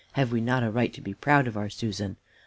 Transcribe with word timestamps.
Have 0.13 0.31
we 0.31 0.41
not 0.41 0.63
a 0.63 0.71
right 0.71 0.91
to 0.93 0.99
be 1.01 1.13
proud 1.13 1.45
of 1.47 1.55
our 1.55 1.69
Susan? 1.69 2.17